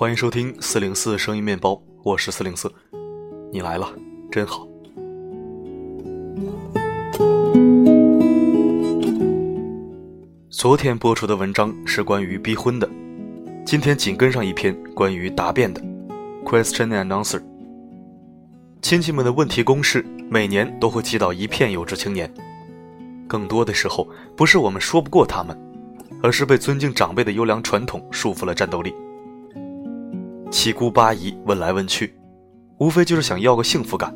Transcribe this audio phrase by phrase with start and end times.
[0.00, 2.72] 欢迎收听四零四声音面包，我是四零四，
[3.52, 3.86] 你来了，
[4.32, 4.66] 真好。
[10.48, 12.88] 昨天播出的文章是关于逼婚的，
[13.66, 15.82] 今天紧跟上一篇关于答辩的
[16.46, 17.42] ，question and answer。
[18.80, 22.32] 亲戚们的问题公式每年都会击倒一片有志青年，
[23.28, 25.54] 更多的时候不是我们说不过他们，
[26.22, 28.94] 而是被尊敬长辈的优良传统束缚了战斗力。
[30.50, 32.12] 七姑八姨问来问去，
[32.78, 34.14] 无非就是想要个幸福感，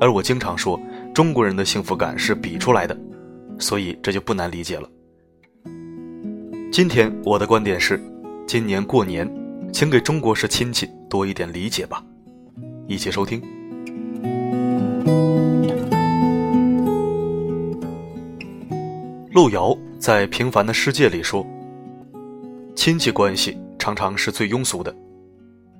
[0.00, 0.80] 而我经常说
[1.12, 2.96] 中国人的幸福感是比出来的，
[3.58, 4.88] 所以这就不难理解了。
[6.70, 8.00] 今天我的观点是，
[8.46, 9.28] 今年过年，
[9.72, 12.02] 请给中国式亲戚多一点理解吧。
[12.86, 13.42] 一起收听。
[19.32, 21.44] 路遥在《平凡的世界》里说
[22.76, 24.94] ：“亲戚关系常常是最庸俗的，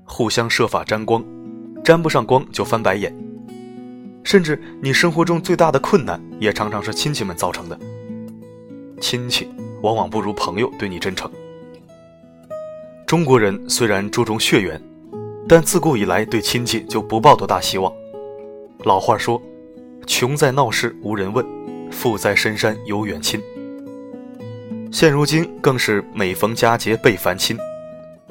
[0.05, 1.25] 互相设法沾光，
[1.84, 3.14] 沾不上光就翻白眼。
[4.25, 7.78] 甚至你生活中最大的困难，也常常是亲戚们造成的。
[9.00, 9.48] 亲戚。”
[9.83, 11.28] 往往不如朋友对你真诚。
[13.05, 14.80] 中国人虽然注重血缘，
[15.48, 17.92] 但自古以来对亲戚就不抱多大希望。
[18.84, 19.42] 老话说
[20.06, 21.45] ：“穷在闹市无人问，
[21.91, 23.42] 富在深山有远亲。”
[24.92, 27.58] 现如今更是每逢佳节倍烦亲，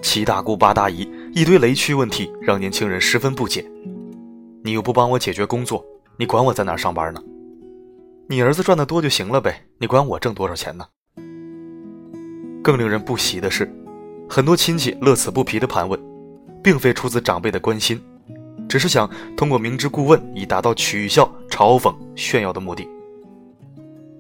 [0.02, 3.66] 七大姑八大姨一堆雷区问题让年轻人十分不解。
[4.66, 5.84] 你又不帮我解决工作，
[6.18, 7.24] 你管我在哪上班呢？
[8.28, 10.86] 你儿子赚的多就行了呗，你管我挣多少钱呢？
[12.62, 13.74] 更令人不喜的是，
[14.30, 15.98] 很多亲戚乐此不疲的盘问，
[16.62, 18.00] 并非出自长辈的关心，
[18.68, 22.86] 只是想通过明知故问以达到取笑、嘲讽、炫耀的目的。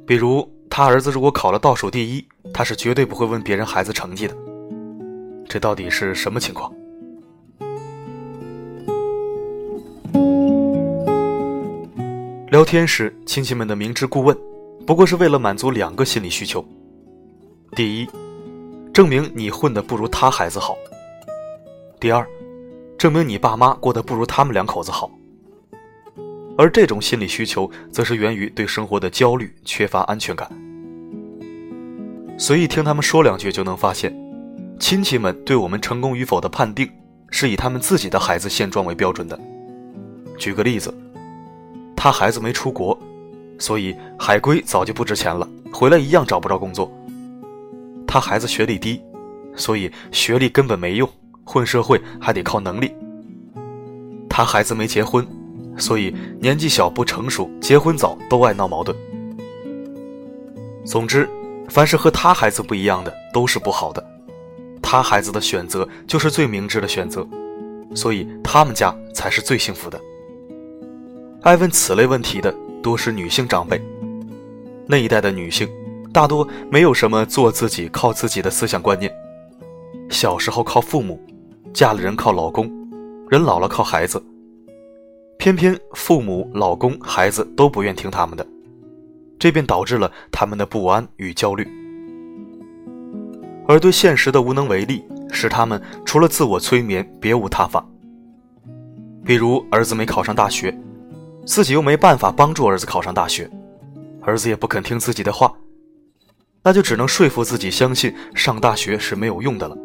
[0.07, 4.35] 比如，他儿子如果考了倒数第一，他是绝对不会问别人孩子成绩的。
[5.49, 6.73] 这到底是什么情况？
[12.61, 14.37] 聊天时，亲戚们的明知故问，
[14.85, 16.63] 不过是为了满足两个心理需求：
[17.75, 18.07] 第一，
[18.93, 20.77] 证明你混得不如他孩子好。
[21.99, 22.23] 第二，
[22.99, 25.09] 证明你爸妈过得不如他们两口子好。
[26.55, 30.47] 而这种心理需求，则是源于对生活的焦虑、缺乏安全感。
[32.37, 34.15] 随意听他们说两句，就能发现，
[34.79, 36.87] 亲戚们对我们成功与否的判定，
[37.31, 39.39] 是以他们自己的孩子现状为标准的。
[40.37, 40.93] 举个例子，
[42.03, 42.97] 他孩子没出国，
[43.59, 46.91] 所以海归早就不值钱了，回来一样找不着工作。
[48.07, 48.99] 他孩子学历低，
[49.55, 51.07] 所以学历根本没用，
[51.43, 52.91] 混社会还得靠能力。
[54.27, 55.23] 他孩子没结婚，
[55.77, 58.97] 所以年纪小不成熟，结婚早都爱闹矛盾。
[60.83, 61.29] 总之，
[61.69, 64.03] 凡是和他孩子不一样的都是不好的，
[64.81, 67.23] 他孩子的选择就是最明智的选择，
[67.93, 70.01] 所以他们家才是最幸福的。
[71.43, 72.53] 爱问此类问题的
[72.83, 73.81] 多是女性长辈，
[74.85, 75.67] 那一代的女性。
[76.13, 79.11] 大多没有什么做自己、靠自己的思想观念。
[80.09, 81.19] 小时候靠父母，
[81.73, 82.69] 嫁了人靠老公，
[83.27, 84.21] 人老了靠孩子。
[85.39, 88.45] 偏偏父母、老公、孩子都不愿听他们的，
[89.39, 91.67] 这便导致了他们的不安与焦虑。
[93.67, 97.83] 而对现实的无能为力，使他们除了自我催眠别无他法。
[99.25, 100.77] 比如儿子没考上大学，
[101.45, 103.49] 自己又没办法帮助儿子考上大学，
[104.21, 105.53] 儿子也不肯听自己的话。
[106.63, 109.75] 那就只能说服自己相信上大学是没有用的了。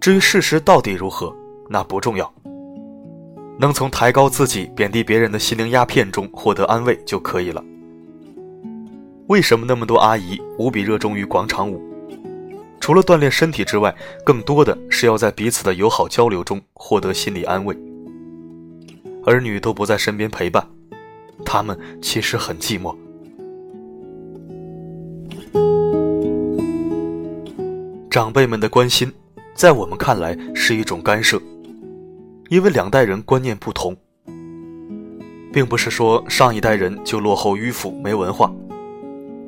[0.00, 1.34] 至于事实到底如何，
[1.68, 2.32] 那不重要。
[3.58, 7.64] 能从抬高自己、贬低别人的心灵鸦片中获得安慰就可以了。
[9.26, 11.82] 为什么那么多阿姨无比热衷于广场舞？
[12.78, 13.92] 除了锻炼身体之外，
[14.24, 17.76] 更多的是要在彼此的友好交流中获得心理安慰。
[19.26, 20.64] 儿女都不在身边陪伴，
[21.44, 22.96] 他们其实很寂寞。
[28.08, 29.12] 长辈们的关心，
[29.52, 31.42] 在我们看来是一种干涉，
[32.50, 33.96] 因为两代人观念不同，
[35.52, 38.54] 并不是说上一代人就落后、迂腐、没文化，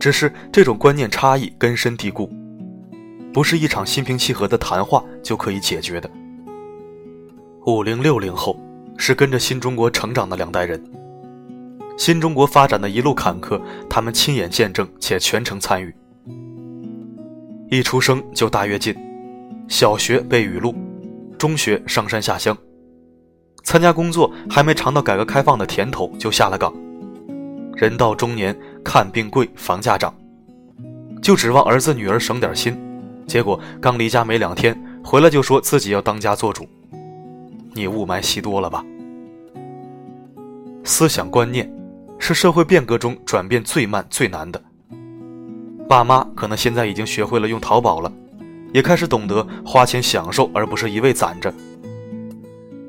[0.00, 2.28] 只是这种观念差异根深蒂固，
[3.32, 6.10] 不是一场心平气和的谈话就可以解决的。
[7.64, 8.58] 五零六零后
[8.98, 10.82] 是跟着新中国成长的两代人，
[11.96, 13.58] 新中国发展的一路坎坷，
[13.88, 15.94] 他们亲眼见证且全程参与。
[17.70, 18.94] 一出生就大跃进，
[19.68, 20.74] 小学背语录，
[21.38, 22.56] 中学上山下乡，
[23.62, 26.74] 参加工作还没尝到改革开放的甜头就下了岗，
[27.76, 30.12] 人到中年看病贵，房价涨，
[31.22, 32.76] 就指望儿子女儿省点心，
[33.26, 36.66] 结果刚离家没两天，回来就说自己要当家做主。
[37.78, 38.84] 你雾霾吸多了吧？
[40.84, 41.70] 思想观念
[42.19, 44.60] 是社会变革中转变最慢最难的。
[45.88, 48.12] 爸妈可能现在已经学会了用淘宝了，
[48.72, 51.54] 也开始懂得花钱享受而不是一味攒着。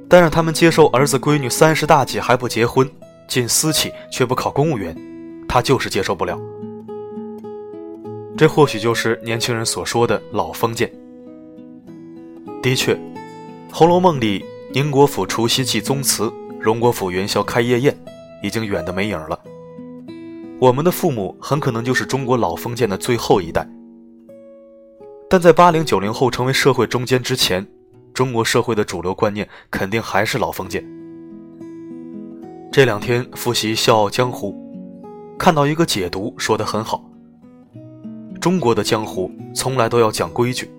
[0.10, 2.90] 但让他们接受儿子闺女三十大几还不结婚，
[3.28, 4.96] 进私企却不考公务员，
[5.48, 6.38] 他就是接受不了。
[8.36, 10.92] 这或许就是年轻人所说的老封建。
[12.62, 12.96] 的确，
[13.72, 17.98] 《红楼梦》里宁国府除夕祭宗祠，荣国府元宵开夜宴，
[18.44, 19.40] 已经远的没影了。
[20.60, 23.68] 我们的父母很可能就是中国老封建的最后一代。
[25.28, 27.66] 但在八零九零后成为社会中坚之前，
[28.14, 30.86] 中国社会的主流观念肯定还是老封建。
[32.72, 34.54] 这两天复习《笑傲江湖》，
[35.40, 37.04] 看到一个解读说的很好：
[38.40, 40.70] 中国的江湖从来都要讲规矩。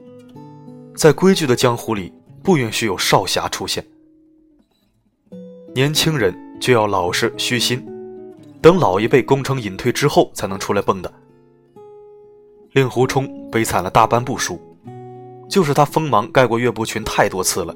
[0.95, 2.13] 在规矩的江湖里，
[2.51, 3.87] 不允许有少侠出现。
[5.73, 7.81] 年轻人就要老实虚心，
[8.61, 11.09] 等老一辈功成隐退之后才能出来蹦跶。
[12.73, 14.61] 令狐冲悲惨了大半部书，
[15.49, 17.73] 就是他锋芒盖过岳不群太多次了，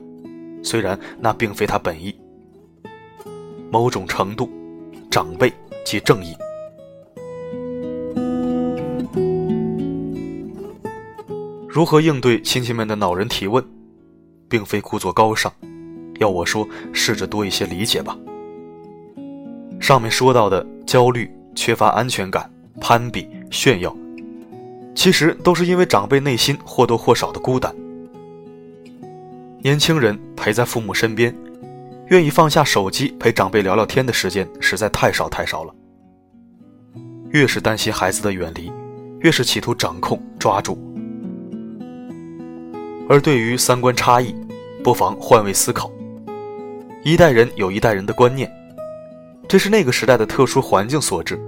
[0.60, 2.12] 虽然那并非他本意。
[3.70, 4.50] 某种程度，
[5.08, 5.52] 长辈
[5.84, 6.34] 即正义。
[11.68, 13.64] 如何应对亲戚们的恼人提问，
[14.48, 15.52] 并非故作高尚，
[16.18, 18.16] 要我说，试着多一些理解吧。
[19.80, 22.50] 上面说到的焦虑、缺乏安全感、
[22.80, 23.94] 攀比、炫耀，
[24.94, 27.74] 其实都是因为长辈内心或多或少的孤单。
[29.60, 31.34] 年轻人陪在父母身边，
[32.08, 35.74] 愿意放下手机陪长辈聊聊天的时间实在太少太少了。
[37.30, 38.70] 越是担心孩子的远离，
[39.20, 40.78] 越是企图掌控、抓住。
[43.08, 44.34] 而对于三观差异，
[44.82, 45.90] 不妨换位思考。
[47.02, 48.50] 一代人有一代人的观念，
[49.46, 51.38] 这是那个时代的特殊环境所致。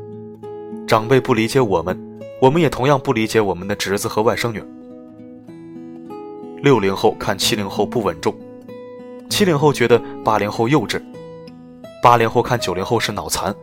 [0.86, 1.98] 长辈不理解我们，
[2.42, 4.62] 我们也同样不理解我们的侄子和外甥女。
[6.62, 8.34] 六零后看七零后不稳重，
[9.30, 11.00] 七零后觉得八零后幼稚，
[12.02, 13.54] 八零后看九零后是脑残，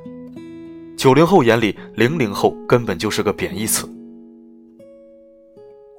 [0.98, 3.88] 九零后眼里零零后根本就是个贬义词。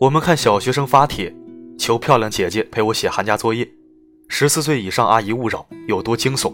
[0.00, 1.32] 我们看小学生发帖。
[1.78, 3.68] 求漂亮姐姐陪我写寒假作业，
[4.28, 6.52] 十四岁以上阿姨勿扰，有多惊悚？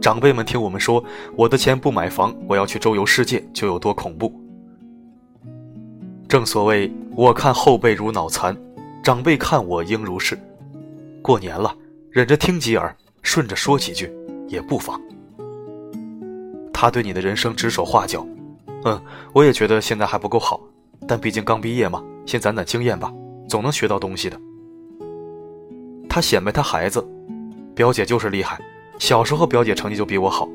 [0.00, 1.02] 长辈们听我们说，
[1.36, 4.34] 我的钱不买房，我要去周游世界，就有多恐怖。
[6.28, 8.56] 正所谓，我看后辈如脑残，
[9.02, 10.38] 长辈看我应如是。
[11.22, 11.74] 过年了，
[12.10, 14.12] 忍着听几耳，顺着说几句，
[14.48, 15.00] 也不妨。
[16.72, 18.26] 他对你的人生指手画脚，
[18.84, 19.00] 嗯，
[19.32, 20.60] 我也觉得现在还不够好，
[21.06, 23.12] 但毕竟刚毕业嘛，先攒攒经验吧。
[23.52, 24.40] 总能学到东西的。
[26.08, 27.06] 他显摆他孩子，
[27.74, 28.58] 表姐就是厉害，
[28.98, 30.48] 小时候表姐成绩就比我好，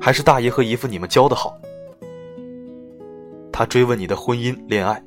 [0.00, 1.56] 还是大姨和姨夫你们教的好。
[3.52, 5.00] 他追问你的婚姻恋爱，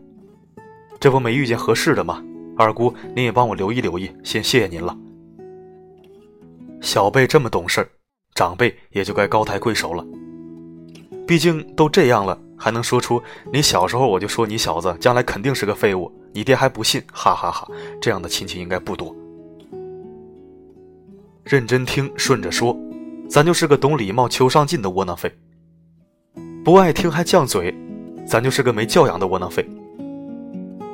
[1.01, 2.23] 这不没遇见合适的吗？
[2.55, 4.97] 二姑您也帮我留意留意，先谢谢您了。
[6.79, 7.85] 小辈这么懂事
[8.35, 10.05] 长辈也就该高抬贵手了。
[11.27, 16.09] 毕竟都这样了，还能说出你小时候我就说你小子将来肯定是个废物。
[16.33, 17.67] 你爹还不信，哈哈哈！
[18.01, 19.15] 这样的亲戚应该不多。
[21.43, 22.75] 认真听，顺着说，
[23.29, 25.29] 咱就是个懂礼貌、求上进的窝囊废；
[26.63, 27.73] 不爱听还犟嘴，
[28.25, 29.63] 咱就是个没教养的窝囊废。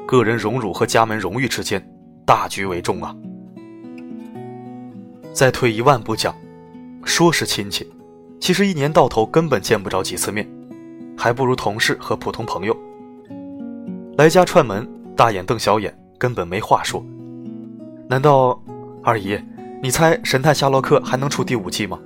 [0.06, 1.82] 个人荣辱和家门荣誉之间，
[2.26, 3.16] 大局为重啊！
[5.32, 6.36] 再退一万步讲，
[7.06, 7.90] 说是亲戚，
[8.42, 10.46] 其实一年到头根本见不着几次面，
[11.16, 12.76] 还不如同事和普通朋友。
[14.18, 14.99] 来家串门。
[15.20, 17.04] 大眼瞪小眼，根本没话说。
[18.08, 18.58] 难道
[19.04, 19.38] 二姨，
[19.84, 22.00] 你猜《神探夏洛克》还能出第五季吗？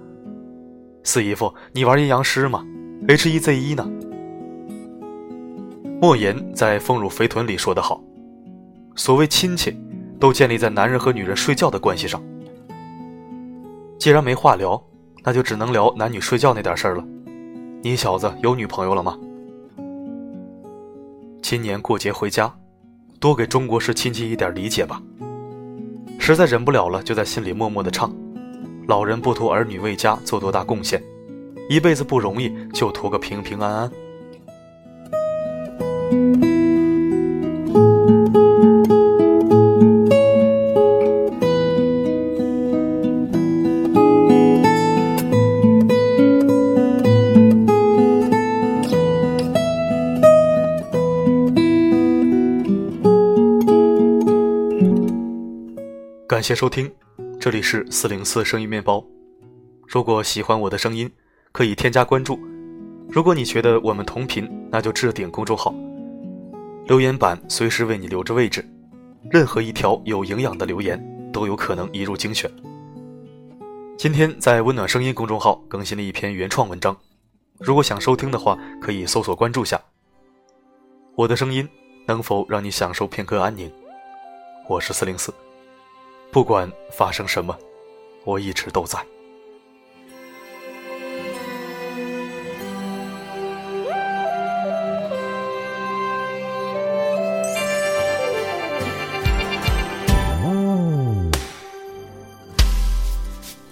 [1.04, 2.66] 四姨夫，你玩阴阳师吗
[3.08, 3.88] ？H 一 Z 一呢？
[6.02, 8.02] 莫言在《丰乳肥臀》里说得好
[8.98, 9.80] ：“所谓亲戚，
[10.20, 12.20] 都建立在男人和女人睡觉的关系上。
[14.00, 14.84] 既然没话聊，
[15.24, 17.06] 那就只能聊男女睡觉那点事儿了。
[17.84, 19.16] 你小子有女朋友了吗？
[21.44, 22.52] 今年过节回家。”
[23.24, 25.02] 多给中国式亲戚一点理解吧。
[26.20, 28.14] 实在忍不了了，就在心里默默的唱
[28.86, 31.02] ：“老人不图儿女为家做多大贡献，
[31.70, 33.92] 一辈子不容易，就图个平平安安。”
[56.34, 56.92] 感谢收听，
[57.40, 59.06] 这里是四零四声音面包。
[59.88, 61.08] 如果喜欢我的声音，
[61.52, 62.40] 可以添加关注。
[63.08, 65.72] 如果你觉得我们同频，那就置顶公众号。
[66.88, 68.68] 留言板随时为你留着位置，
[69.30, 71.00] 任何一条有营养的留言
[71.32, 72.50] 都有可能移入精选。
[73.96, 76.98] 今天在温暖声音公众号更新了一篇原创文章，
[77.60, 79.80] 如果想收听的话，可以搜索关注下。
[81.14, 81.70] 我的声音
[82.08, 83.72] 能否让你享受片刻安宁？
[84.68, 85.32] 我是四零四，
[86.34, 87.56] 不管发生什么，
[88.26, 88.98] 我一直都在。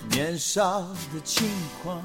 [0.08, 1.50] 年少的轻
[1.82, 2.00] 狂，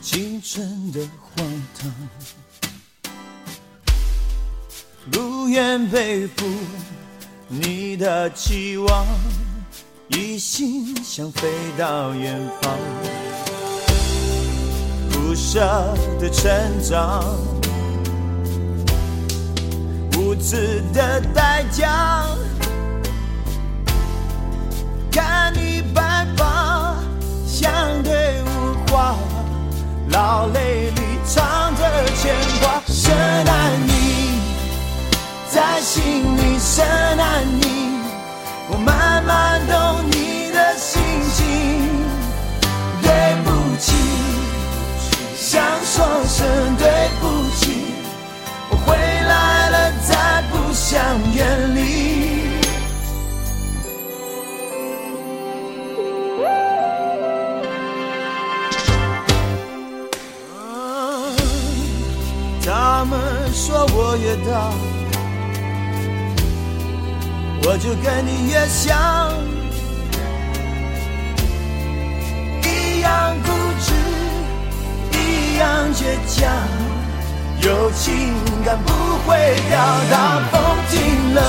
[0.00, 1.92] 青春的荒唐，
[5.12, 6.44] 不愿背负
[7.54, 9.06] 你的期望，
[10.08, 12.72] 一心想飞到远方，
[15.10, 15.60] 不舍
[16.18, 16.50] 的成
[16.82, 17.22] 长，
[20.16, 22.24] 无知的代价。
[25.10, 26.96] 看你白发，
[27.46, 27.70] 相
[28.02, 29.14] 对无话，
[30.08, 32.80] 老泪里藏着牵挂。
[32.86, 34.40] 深爱你，
[35.50, 36.31] 在心
[36.74, 38.00] 深爱你，
[38.70, 41.02] 我慢慢懂你的心
[41.34, 41.44] 情。
[43.02, 43.92] 对不起，
[45.36, 47.26] 想说声对不
[47.56, 47.92] 起，
[48.70, 50.96] 我回来了，再不想
[51.34, 51.82] 远离。
[62.64, 63.20] 他们
[63.52, 64.72] 说我越大，
[67.64, 69.32] 我就跟你越像，
[72.64, 73.48] 一样固
[73.80, 73.92] 执，
[75.16, 76.50] 一样倔强，
[77.60, 78.92] 有情感不
[79.24, 79.30] 会
[79.70, 79.78] 掉。
[80.10, 81.41] 当风停了，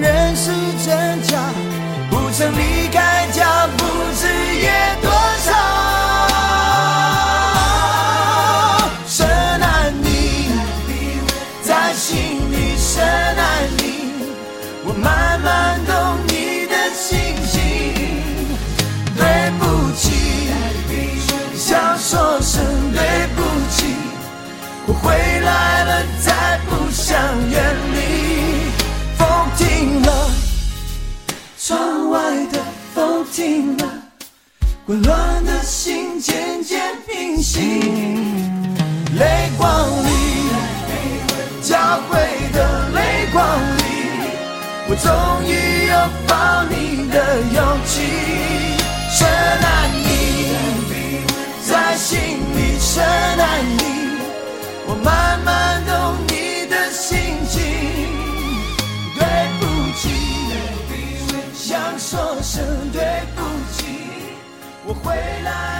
[0.00, 0.50] 认识
[0.84, 1.38] 真假，
[2.10, 3.84] 不曾离开家，不
[4.16, 4.70] 知夜
[5.02, 5.10] 多
[5.44, 5.48] 长。
[9.06, 10.50] 深爱你，
[11.62, 12.16] 在心
[12.52, 13.82] 里深爱你，
[14.84, 17.56] 我慢慢懂你的心情。
[19.16, 19.62] 对不
[19.96, 20.06] 起，
[21.56, 23.96] 想说声对不起。
[24.86, 25.06] 我回
[25.40, 25.90] 来了，
[33.38, 33.84] 停了，
[34.84, 37.60] 混乱的心渐渐平息。
[39.16, 40.10] 泪光里，
[41.62, 41.78] 交
[42.08, 42.18] 汇
[42.52, 43.80] 的泪光里，
[44.88, 45.08] 我终
[45.46, 45.94] 于拥
[46.26, 48.02] 抱你的勇气。
[49.08, 50.08] 深爱你，
[51.64, 53.97] 在心里深爱你。
[65.04, 65.14] 回
[65.44, 65.77] 来。